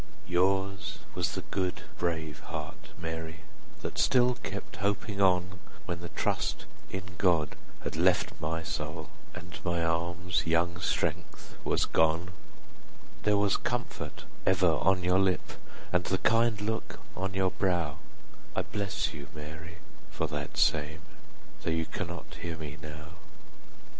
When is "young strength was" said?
10.47-11.85